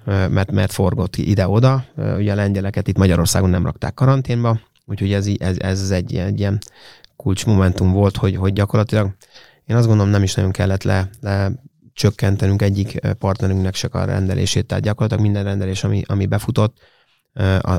[0.05, 1.85] mert, mert forgott ide-oda.
[1.97, 6.59] Ugye a lengyeleket itt Magyarországon nem rakták karanténba, úgyhogy ez, ez, ez egy, egy ilyen
[7.27, 9.17] kulcsmomentum volt, hogy, hogy gyakorlatilag
[9.65, 11.53] én azt gondolom nem is nagyon kellett le, le
[11.93, 16.77] csökkentenünk egyik partnerünknek se a rendelését, tehát gyakorlatilag minden rendelés, ami, ami befutott,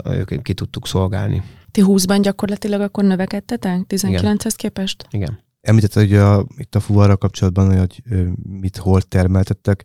[0.05, 1.43] ők ki tudtuk szolgálni.
[1.71, 5.07] Ti 20-ban gyakorlatilag akkor növekedtetek 19-hez képest?
[5.09, 5.39] Igen.
[5.61, 8.03] Említette, hogy a, itt a fuvarra kapcsolatban, hogy
[8.49, 9.83] mit hol termeltettek.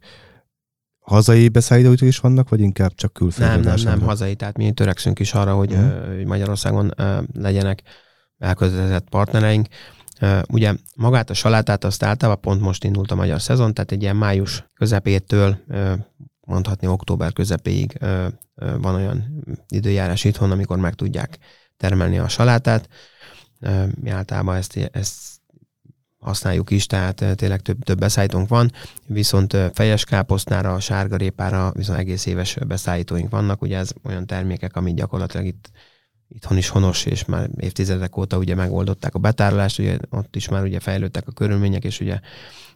[0.99, 3.53] Hazai beszállítók is vannak, vagy inkább csak külföldi?
[3.53, 4.35] Nem, nem, nem, hazai.
[4.35, 6.15] Tehát mi törekszünk is arra, hogy, uh-huh.
[6.15, 6.95] hogy Magyarországon
[7.33, 7.83] legyenek
[8.43, 9.67] elkötelezett partnereink.
[10.49, 14.17] Ugye magát a salátát azt általában pont most indult a magyar szezon, tehát egy ilyen
[14.17, 15.59] május közepétől
[16.41, 17.99] mondhatni október közepéig
[18.55, 21.39] van olyan időjárás itthon, amikor meg tudják
[21.77, 22.89] termelni a salátát.
[24.01, 25.19] Mi általában ezt, ezt
[26.19, 28.73] használjuk is, tehát tényleg több, több beszállítónk van,
[29.07, 35.47] viszont fejes káposztára, sárgarépára viszont egész éves beszállítóink vannak, ugye ez olyan termékek, amit gyakorlatilag
[35.47, 35.71] itt
[36.35, 40.63] itthon is honos, és már évtizedek óta ugye megoldották a betárolást, ugye ott is már
[40.63, 42.21] ugye fejlődtek a körülmények, és ugye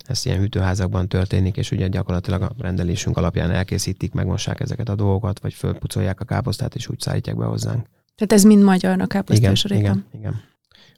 [0.06, 5.40] ez ilyen hűtőházakban történik, és ugye gyakorlatilag a rendelésünk alapján elkészítik, megmossák ezeket a dolgokat,
[5.40, 7.86] vagy fölpucolják a káposztát, és úgy szállítják be hozzánk.
[8.14, 10.42] Tehát ez mind magyar a káposztás igen, igen, igen.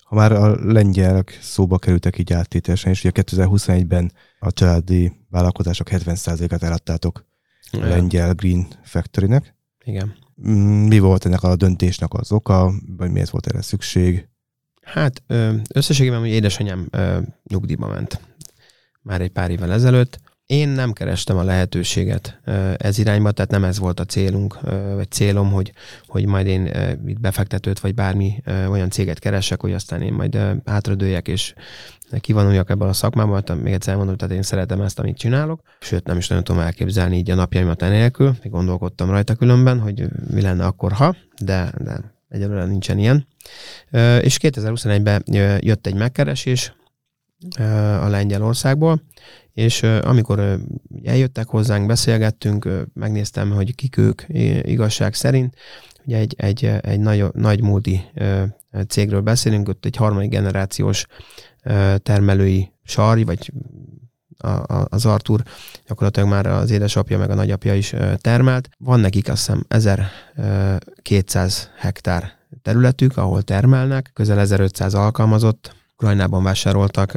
[0.03, 6.63] Ha már a lengyelek szóba kerültek így áttételesen, és ugye 2021-ben a családi vállalkozások 70%-át
[6.63, 7.27] eladtátok
[7.73, 9.55] a lengyel Green Factory-nek.
[9.85, 10.15] Igen.
[10.47, 14.29] Mm, mi volt ennek a döntésnek az oka, vagy miért volt erre szükség?
[14.83, 15.23] Hát
[15.75, 16.89] összességében, hogy édesanyám
[17.43, 18.21] nyugdíjba ment
[19.03, 20.21] már egy pár évvel ezelőtt.
[20.49, 22.41] Én nem kerestem a lehetőséget
[22.77, 24.61] ez irányba, tehát nem ez volt a célunk,
[24.95, 25.73] vagy célom, hogy,
[26.07, 26.67] hogy majd én
[27.07, 31.55] itt befektetőt, vagy bármi olyan céget keresek, hogy aztán én majd hátradőjek, és
[32.21, 36.07] kivonuljak ebből a szakmában, tehát még egyszer mondom, tehát én szeretem ezt, amit csinálok, sőt
[36.07, 40.41] nem is nagyon tudom elképzelni így a napjaimat enélkül, még gondolkodtam rajta különben, hogy mi
[40.41, 43.27] lenne akkor, ha, de, de egyelőre nincsen ilyen.
[44.21, 45.23] És 2021-ben
[45.61, 46.73] jött egy megkeresés
[48.01, 49.03] a Lengyelországból,
[49.59, 50.59] és amikor
[51.05, 54.23] eljöttek hozzánk, beszélgettünk, megnéztem, hogy kik ők
[54.63, 55.55] igazság szerint,
[56.05, 58.05] ugye egy, egy, egy nagy, nagy multi
[58.89, 61.07] cégről beszélünk, ott egy harmadik generációs
[62.03, 63.53] termelői sari, vagy
[64.89, 65.43] az Artur
[65.87, 68.69] gyakorlatilag már az édesapja meg a nagyapja is termelt.
[68.79, 75.77] Van nekik azt hiszem 1200 hektár területük, ahol termelnek, közel 1500 alkalmazott.
[76.03, 77.15] Ukrajnában vásároltak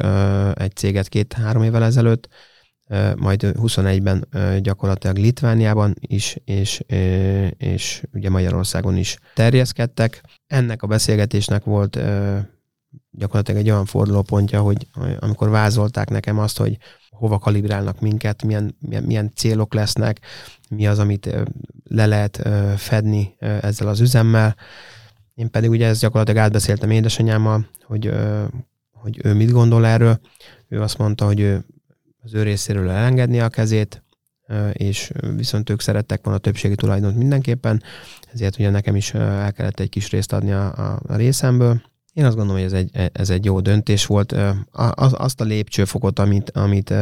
[0.60, 2.28] egy céget két-három évvel ezelőtt,
[3.15, 4.28] majd 21-ben
[4.62, 6.84] gyakorlatilag Litvániában is, és,
[7.58, 10.22] és ugye Magyarországon is terjeszkedtek.
[10.48, 12.00] Ennek a beszélgetésnek volt
[13.12, 14.88] gyakorlatilag egy olyan fordulópontja, hogy
[15.20, 16.78] amikor vázolták nekem azt, hogy
[17.10, 20.20] hova kalibrálnak minket, milyen, milyen, milyen célok lesznek,
[20.70, 21.30] mi az, amit
[21.84, 22.41] le lehet
[22.78, 24.56] fedni ezzel az üzemmel.
[25.34, 28.13] Én pedig ugye ezt gyakorlatilag átbeszéltem édesanyámmal, hogy,
[29.01, 30.19] hogy ő mit gondol erről.
[30.67, 31.65] Ő azt mondta, hogy ő
[32.23, 34.03] az ő részéről elengedni a kezét,
[34.73, 37.83] és viszont ők szerettek volna a többségi tulajdont mindenképpen,
[38.33, 41.81] ezért ugye nekem is el kellett egy kis részt adni a, a, részemből.
[42.13, 44.35] Én azt gondolom, hogy ez egy, ez egy jó döntés volt.
[44.95, 46.93] Azt a lépcsőfokot, amit, amit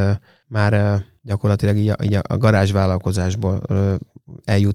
[0.47, 3.61] már gyakorlatilag így a, így a garázsvállalkozásból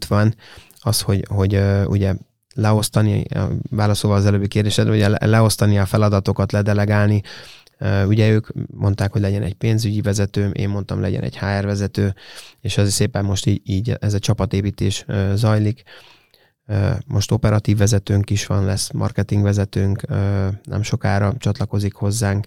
[0.08, 0.34] van,
[0.80, 2.14] az, hogy, hogy ugye
[2.54, 3.24] leosztani,
[3.70, 7.22] válaszolva az előbbi kérdésed, ugye leosztani a feladatokat, ledelegálni,
[8.06, 12.14] Ugye ők mondták, hogy legyen egy pénzügyi vezető, én mondtam, legyen egy HR vezető,
[12.60, 15.82] és az szépen most így, így ez a csapatépítés zajlik.
[17.06, 20.06] Most operatív vezetőnk is van, lesz marketing vezetőnk,
[20.62, 22.46] nem sokára csatlakozik hozzánk,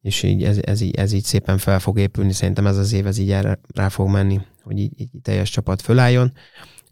[0.00, 2.32] és így ez, ez, így, ez így szépen fel fog épülni.
[2.32, 5.82] Szerintem ez az év ez így erre rá fog menni, hogy így, így teljes csapat
[5.82, 6.32] fölálljon,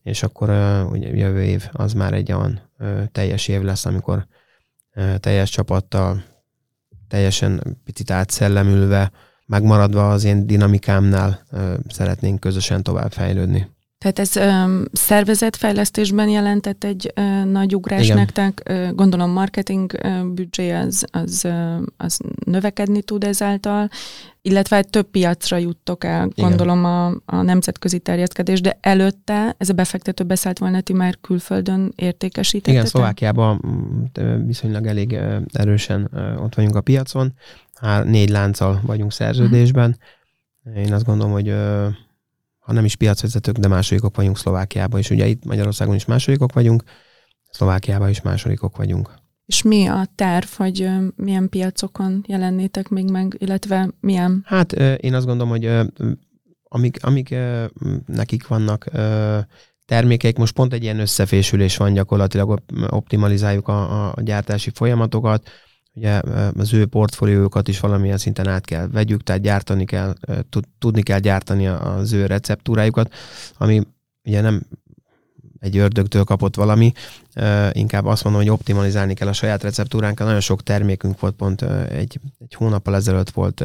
[0.03, 0.49] és akkor
[0.91, 2.61] ugye jövő év az már egy olyan
[3.13, 4.27] teljes év lesz, amikor
[5.21, 6.25] teljes csapattal,
[7.09, 9.11] teljesen picit átszellemülve,
[9.47, 11.47] megmaradva az én dinamikámnál
[11.89, 13.71] szeretnénk közösen tovább fejlődni.
[14.01, 18.17] Tehát ez ö, szervezetfejlesztésben jelentett egy ö, nagy ugrás Igen.
[18.17, 18.63] nektek.
[18.65, 23.89] Ö, gondolom marketing ö, büdzsé az, az, ö, az növekedni tud ezáltal,
[24.43, 26.49] illetve egy több piacra juttok el, Igen.
[26.49, 31.93] gondolom a, a nemzetközi terjeszkedés, de előtte ez a befektető beszállt volna, ti már külföldön
[31.97, 32.75] értékesítettetek?
[32.75, 33.61] Igen, Szlovákiában
[34.47, 35.19] viszonylag elég
[35.53, 36.11] erősen
[36.43, 37.33] ott vagyunk a piacon.
[37.75, 39.99] Hár, négy lánccal vagyunk szerződésben.
[40.77, 41.55] Én azt gondolom, hogy
[42.71, 46.83] ha nem is piacvezetők, de másodikok vagyunk Szlovákiában, és ugye itt Magyarországon is másodikok vagyunk,
[47.51, 49.15] Szlovákiában is másodikok vagyunk.
[49.47, 54.43] És mi a terv, hogy milyen piacokon jelennétek még meg, illetve milyen?
[54.47, 55.71] Hát én azt gondolom, hogy
[56.65, 57.35] amik, amik
[58.07, 58.85] nekik vannak
[59.85, 65.51] termékeik, most pont egy ilyen összefésülés van gyakorlatilag, optimalizáljuk a, a gyártási folyamatokat,
[65.95, 66.21] ugye
[66.57, 70.15] az ő portfóliójukat is valamilyen szinten át kell vegyük, tehát gyártani kell,
[70.79, 73.15] tudni kell gyártani az ő receptúrájukat,
[73.59, 73.83] ami
[74.25, 74.63] ugye nem
[75.61, 76.93] egy ördögtől kapott valami,
[77.73, 80.27] inkább azt mondom, hogy optimalizálni kell a saját receptúránkat.
[80.27, 83.65] Nagyon sok termékünk volt, pont egy, egy hónappal ezelőtt volt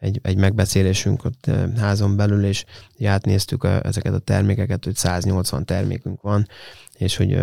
[0.00, 2.64] egy, egy megbeszélésünk ott házon belül, és
[3.04, 6.48] átnéztük ezeket a termékeket, hogy 180 termékünk van,
[6.98, 7.40] és hogy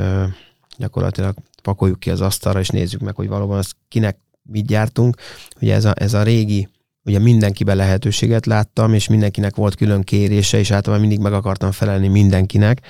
[0.78, 5.18] gyakorlatilag pakoljuk ki az asztalra, és nézzük meg, hogy valóban az kinek mit gyártunk.
[5.62, 6.68] Ugye ez a, ez a régi
[7.06, 12.08] ugye mindenkiben lehetőséget láttam, és mindenkinek volt külön kérése, és általában mindig meg akartam felelni
[12.08, 12.82] mindenkinek.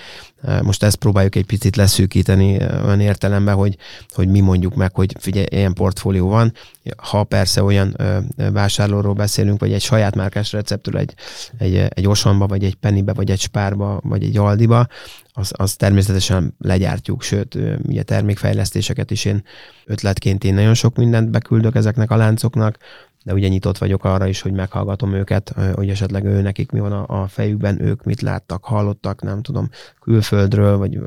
[0.62, 3.78] Most ezt próbáljuk egy picit leszűkíteni olyan értelemben, hogy,
[4.10, 6.54] hogy mi mondjuk meg, hogy figyelj, ilyen portfólió van.
[6.98, 7.98] Ha persze olyan
[8.36, 11.14] vásárlóról beszélünk, vagy egy saját márkás receptről, egy,
[11.58, 14.88] egy, egy Osonba, vagy egy Pennybe, vagy egy Spárba, vagy egy Aldiba,
[15.34, 19.44] az, az természetesen legyártjuk, sőt, ugye termékfejlesztéseket is én
[19.86, 22.78] ötletként én nagyon sok mindent beküldök ezeknek a láncoknak,
[23.24, 26.92] de ugye nyitott vagyok arra is, hogy meghallgatom őket, hogy esetleg ő nekik mi van
[26.92, 31.00] a, a fejükben, ők mit láttak, hallottak, nem tudom, külföldről, vagy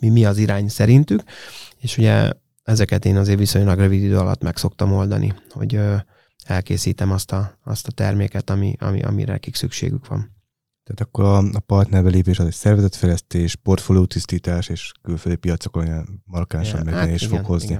[0.00, 1.22] mi, mi az irány szerintük,
[1.76, 2.32] és ugye
[2.62, 5.80] ezeket én azért viszonylag rövid idő alatt meg szoktam oldani, hogy
[6.44, 10.36] elkészítem azt a, azt a terméket, ami, ami, amire nekik szükségük van.
[10.84, 16.86] Tehát akkor a, a partnerbe lépés az egy szervezetfejlesztés, portfóliótisztítás és külföldi piacokon olyan markánsan
[16.88, 17.78] ja, hát, fog hozni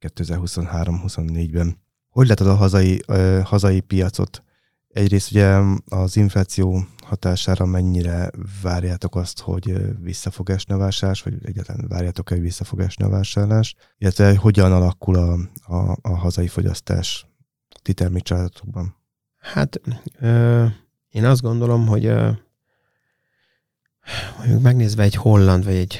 [0.00, 1.86] 2023-24-ben.
[2.08, 4.42] Hogy látod a hazai, uh, hazai piacot?
[4.88, 8.30] Egyrészt ugye az infláció hatására mennyire
[8.62, 13.04] várjátok azt, hogy vissza fog esni a vásárlás, vagy egyáltalán várjátok-e, hogy vissza fog esni
[13.04, 15.38] a vásárlás, illetve hogyan alakul a,
[15.74, 17.26] a, a hazai fogyasztás
[17.82, 18.96] ti termékcsaládokban?
[19.38, 19.80] Hát
[20.20, 20.64] ö,
[21.08, 22.30] én azt gondolom, hogy ö,
[24.38, 25.98] mondjuk megnézve egy holland vagy egy,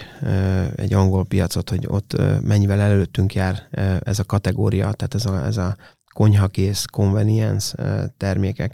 [0.76, 3.68] egy angol piacot, hogy ott mennyivel előttünk jár
[4.02, 5.76] ez a kategória, tehát ez a, ez a
[6.18, 7.74] konyhakész, convenience
[8.16, 8.72] termékek.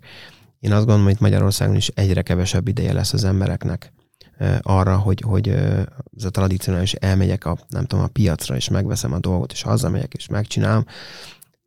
[0.61, 3.92] Én azt gondolom, hogy Magyarországon is egyre kevesebb ideje lesz az embereknek
[4.62, 5.48] arra, hogy, hogy
[6.16, 10.14] ez a tradicionális elmegyek a, nem tudom, a piacra, és megveszem a dolgot, és hazamegyek,
[10.14, 10.85] és megcsinálom.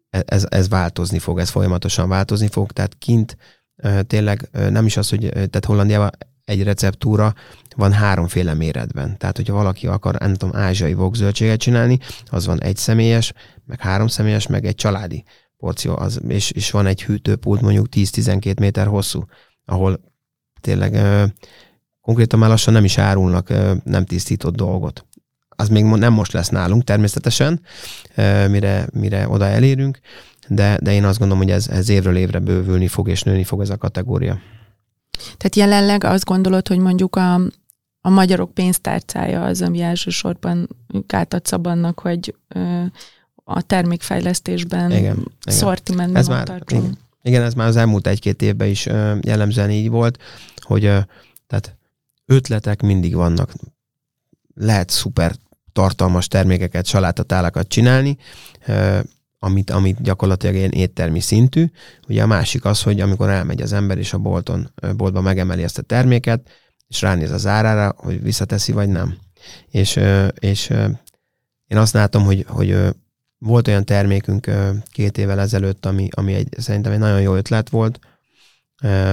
[0.09, 3.37] E, ez, ez változni fog, ez folyamatosan változni fog, tehát kint
[4.07, 6.09] tényleg nem is az, hogy tehát Hollandiában
[6.45, 7.33] egy receptúra
[7.75, 9.17] van háromféle méretben.
[9.17, 13.33] Tehát, hogyha valaki akar, nem tudom, ázsiai vokzöldséget csinálni, az van egy személyes,
[13.65, 15.23] meg három személyes, meg egy családi
[15.57, 19.25] porció, az, és, és van egy hűtőpult mondjuk 10-12 méter hosszú,
[19.65, 19.99] ahol
[20.61, 21.23] tényleg ö,
[22.01, 25.05] konkrétan már lassan nem is árulnak ö, nem tisztított dolgot.
[25.49, 27.61] Az még nem most lesz nálunk természetesen,
[28.15, 29.99] ö, mire, mire oda elérünk,
[30.47, 33.61] de, de én azt gondolom, hogy ez, ez évről évre bővülni fog, és nőni fog
[33.61, 34.39] ez a kategória.
[35.37, 37.33] Tehát jelenleg azt gondolod, hogy mondjuk a,
[38.01, 40.69] a magyarok pénztárcája az, ami elsősorban
[41.07, 42.83] átadsz abbannak, hogy ö,
[43.49, 48.85] a termékfejlesztésben, igen, szortimentben ez már, igen, igen, ez már az elmúlt egy-két évben is
[49.21, 50.17] jellemzően így volt,
[50.55, 50.81] hogy
[51.47, 51.77] tehát
[52.25, 53.53] ötletek mindig vannak.
[54.55, 55.35] Lehet szuper
[55.71, 58.17] tartalmas termékeket, salátatálakat csinálni,
[59.39, 61.65] amit, amit gyakorlatilag ilyen éttermi szintű.
[62.07, 65.77] Ugye a másik az, hogy amikor elmegy az ember és a bolton, boltba megemeli ezt
[65.77, 66.49] a terméket,
[66.87, 69.17] és ránéz az árára, hogy visszateszi vagy nem.
[69.69, 69.99] És,
[70.39, 70.69] és
[71.67, 72.77] én azt látom, hogy, hogy
[73.37, 74.51] volt olyan termékünk
[74.91, 77.99] két évvel ezelőtt, ami, ami egy, szerintem egy nagyon jó ötlet volt,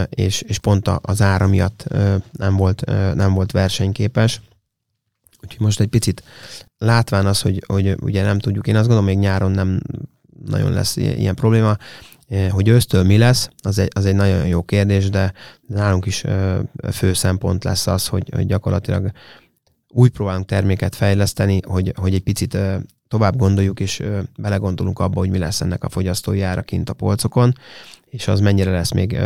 [0.08, 1.84] és, és pont az ára miatt
[2.32, 2.84] nem volt,
[3.14, 4.40] nem volt versenyképes.
[5.42, 6.22] Úgyhogy most egy picit
[6.78, 9.80] látván az, hogy, hogy ugye nem tudjuk, én azt gondolom, még nyáron nem
[10.44, 11.76] nagyon lesz ilyen probléma,
[12.50, 15.32] hogy ősztől mi lesz, az egy, az egy nagyon jó kérdés, de
[15.66, 16.24] nálunk is
[16.92, 19.10] fő szempont lesz az, hogy, hogy gyakorlatilag
[19.88, 22.58] úgy próbálunk terméket fejleszteni, hogy, hogy egy picit
[23.08, 24.02] tovább gondoljuk, és
[24.38, 27.52] belegondolunk abba, hogy mi lesz ennek a fogyasztói ára kint a polcokon,
[28.04, 29.18] és az mennyire lesz még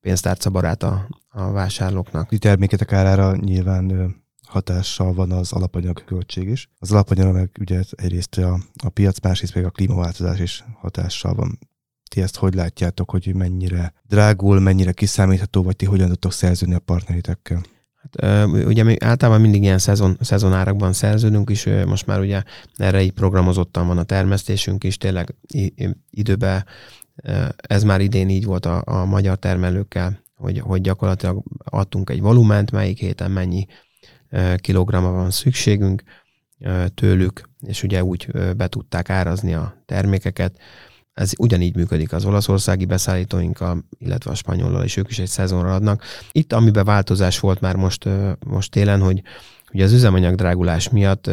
[0.00, 2.32] pénztárca barát a, a vásárlóknak.
[2.32, 4.14] A terméketek árára nyilván
[4.46, 6.68] hatással van az alapanyag költség is.
[6.78, 11.58] Az alapanyag meg ugye egyrészt a, a piac, másrészt pedig a klímaváltozás is hatással van.
[12.10, 16.78] Ti ezt hogy látjátok, hogy mennyire drágul, mennyire kiszámítható, vagy ti hogyan tudtok szerződni a
[16.78, 17.62] partneritekkel?
[18.66, 22.42] Ugye mi általában mindig ilyen szezon, szezonárakban szerződünk is, most már ugye
[22.76, 25.34] erre így programozottan van a termesztésünk is, tényleg
[26.10, 26.64] időben
[27.56, 32.70] ez már idén így volt a, a magyar termelőkkel, hogy, hogy gyakorlatilag adtunk egy volument,
[32.70, 33.66] melyik héten mennyi
[34.56, 36.02] kilogramma van szükségünk
[36.94, 40.58] tőlük, és ugye úgy be tudták árazni a termékeket.
[41.14, 46.02] Ez ugyanígy működik az olaszországi beszállítóinkkal, illetve a spanyollal, és ők is egy szezonra adnak.
[46.32, 48.08] Itt, amiben változás volt már most,
[48.46, 49.22] most télen, hogy
[49.72, 51.30] ugye az üzemanyag drágulás miatt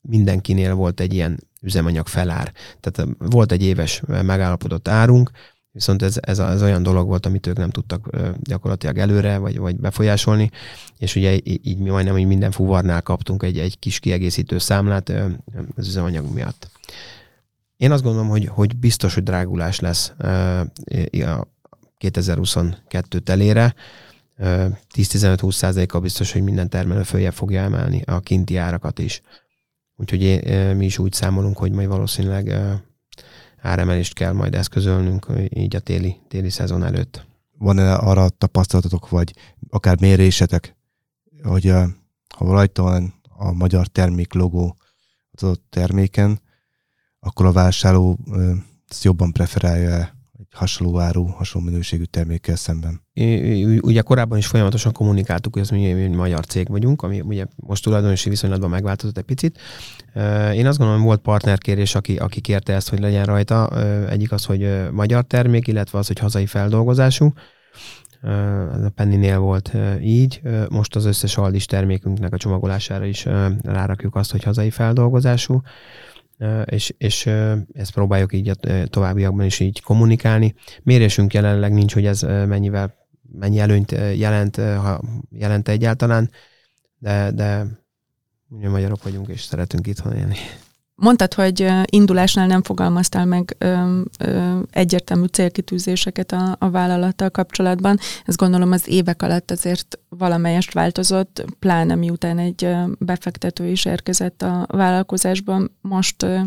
[0.00, 2.52] mindenkinél volt egy ilyen üzemanyag felár.
[2.80, 5.30] Tehát volt egy éves megállapodott árunk,
[5.72, 8.08] Viszont ez, ez, ez olyan dolog volt, amit ők nem tudtak
[8.40, 10.50] gyakorlatilag előre, vagy, vagy befolyásolni,
[10.98, 15.12] és ugye így mi majdnem hogy minden fuvarnál kaptunk egy, egy kis kiegészítő számlát
[15.76, 16.70] az üzemanyag miatt.
[17.82, 20.12] Én azt gondolom, hogy, hogy biztos, hogy drágulás lesz
[21.10, 21.46] a
[21.98, 23.74] 2022 telére.
[24.38, 29.22] 10-15-20 százaléka biztos, hogy minden termelő följebb fogja emelni a kinti árakat is.
[29.96, 30.20] Úgyhogy
[30.76, 32.54] mi is úgy számolunk, hogy majd valószínűleg
[33.60, 37.26] áremelést kell majd eszközölnünk így a téli, téli szezon előtt.
[37.58, 39.34] Van-e arra tapasztalatotok, vagy
[39.70, 40.76] akár mérésetek,
[41.42, 41.66] hogy
[42.36, 44.76] ha rajta van a magyar termék logó
[45.32, 46.40] az adott terméken,
[47.24, 48.18] akkor a vásárló
[48.88, 49.98] ezt jobban preferálja
[50.38, 53.00] egy hasonló áru, hasonló minőségű termékkel szemben.
[53.80, 57.82] Ugye korábban is folyamatosan kommunikáltuk, hogy az mi egy magyar cég vagyunk, ami ugye most
[57.82, 59.58] tulajdonosi viszonylatban megváltozott egy picit.
[60.54, 63.82] Én azt gondolom, hogy volt partnerkérés, aki, aki kérte ezt, hogy legyen rajta.
[64.08, 67.32] Egyik az, hogy magyar termék, illetve az, hogy hazai feldolgozású.
[68.72, 70.40] Ez a Penninél volt így.
[70.70, 73.24] Most az összes aldis termékünknek a csomagolására is
[73.62, 75.62] rárakjuk azt, hogy hazai feldolgozású
[76.64, 77.26] és, és
[77.72, 78.54] ezt próbáljuk így a
[78.86, 80.54] továbbiakban is így kommunikálni.
[80.82, 82.94] Mérésünk jelenleg nincs, hogy ez mennyivel,
[83.38, 86.30] mennyi előnyt jelent, ha jelent egyáltalán,
[86.98, 87.66] de, de
[88.48, 90.36] ugye magyarok vagyunk, és szeretünk itthon élni.
[91.02, 97.98] Mondtad, hogy indulásnál nem fogalmaztál meg ö, ö, egyértelmű célkitűzéseket a, a vállalattal kapcsolatban.
[98.24, 104.66] Ezt gondolom az évek alatt azért valamelyest változott, pláne miután egy befektető is érkezett a
[104.68, 105.76] vállalkozásban.
[105.80, 106.40] Most ö,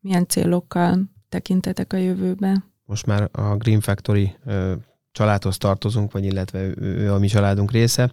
[0.00, 0.98] milyen célokkal
[1.28, 2.64] tekintetek a jövőbe?
[2.84, 4.72] Most már a Green Factory ö,
[5.12, 8.12] családhoz tartozunk, vagy illetve ő a mi családunk része.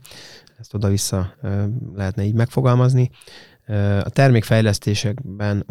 [0.57, 1.63] Ezt oda-vissza ö,
[1.93, 3.09] lehetne így megfogalmazni.
[4.03, 5.65] A termékfejlesztésekben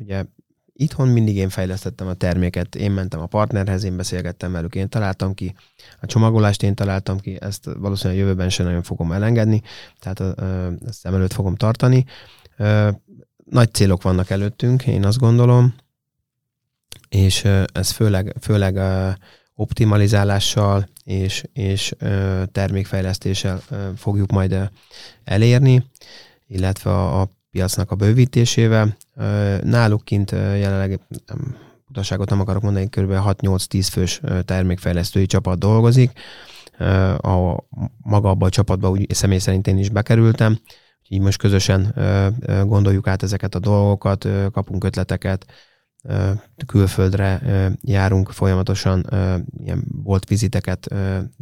[0.00, 0.24] ugye
[0.72, 5.34] itthon mindig én fejlesztettem a terméket, én mentem a partnerhez, én beszélgettem velük, én találtam
[5.34, 5.54] ki,
[6.00, 9.62] a csomagolást én találtam ki, ezt valószínűleg a jövőben sem nagyon fogom elengedni,
[9.98, 10.38] tehát
[10.86, 12.04] ezt szem előtt fogom tartani.
[13.44, 15.74] Nagy célok vannak előttünk, én azt gondolom,
[17.08, 18.80] és ez főleg, főleg
[19.54, 21.94] optimalizálással és, és
[22.52, 23.62] termékfejlesztéssel
[23.96, 24.70] fogjuk majd
[25.24, 25.90] elérni
[26.52, 28.96] illetve a, a piacnak a bővítésével.
[29.62, 31.00] Náluk kint jelenleg
[31.88, 33.12] utaságot nem akarok mondani, kb.
[33.12, 36.12] 6-8-10 fős termékfejlesztői csapat dolgozik.
[37.16, 37.64] A,
[37.98, 40.58] maga abban a csapatban úgy személy szerint én is bekerültem,
[41.08, 41.94] így most közösen
[42.66, 45.46] gondoljuk át ezeket a dolgokat, kapunk ötleteket,
[46.66, 47.40] külföldre
[47.80, 49.06] járunk folyamatosan,
[49.58, 50.94] ilyen volt viziteket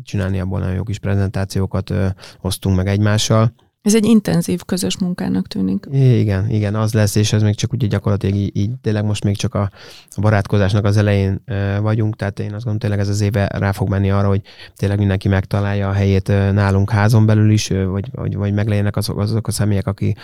[0.03, 1.93] csinálni, abból nagyon jó kis prezentációkat
[2.41, 3.53] osztunk meg egymással
[3.83, 5.87] ez egy intenzív közös munkának tűnik.
[5.93, 9.37] Igen, igen, az lesz, és ez még csak ugye gyakorlatilag így, így tényleg most még
[9.37, 9.71] csak a,
[10.21, 13.89] barátkozásnak az elején e, vagyunk, tehát én azt gondolom tényleg ez az éve rá fog
[13.89, 14.43] menni arra, hogy
[14.77, 19.47] tényleg mindenki megtalálja a helyét nálunk házon belül is, vagy, vagy, vagy meglegyenek azok, azok
[19.47, 20.17] a személyek, aki,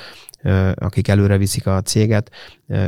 [0.74, 2.30] akik előre viszik a céget,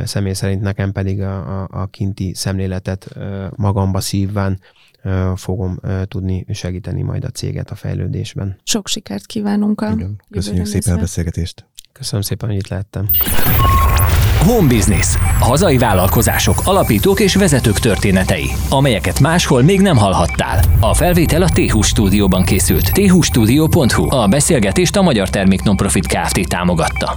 [0.03, 3.15] személy szerint nekem pedig a, a, a kinti szemléletet
[3.55, 4.59] magamba szívván
[5.35, 8.57] fogom tudni segíteni majd a céget a fejlődésben.
[8.63, 10.21] Sok sikert kívánunk a Igen.
[10.31, 11.65] Köszönjük szépen a beszélgetést.
[11.91, 13.09] Köszönöm szépen, hogy itt lehettem.
[14.39, 15.15] Home Business.
[15.39, 20.63] Hazai vállalkozások, alapítók és vezetők történetei, amelyeket máshol még nem hallhattál.
[20.79, 22.91] A felvétel a t stúdióban készült.
[22.91, 24.15] thustudio.hu.
[24.15, 26.47] A beszélgetést a Magyar Termék Nonprofit Kft.
[26.47, 27.15] támogatta.